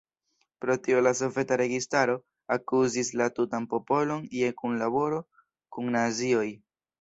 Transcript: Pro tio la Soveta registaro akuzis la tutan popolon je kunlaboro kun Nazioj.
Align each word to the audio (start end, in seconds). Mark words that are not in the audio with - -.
Pro 0.63 0.75
tio 0.85 1.01
la 1.01 1.09
Soveta 1.17 1.57
registaro 1.61 2.15
akuzis 2.55 3.11
la 3.21 3.27
tutan 3.41 3.69
popolon 3.75 4.25
je 4.39 4.51
kunlaboro 4.63 5.21
kun 5.77 5.93
Nazioj. 5.99 6.49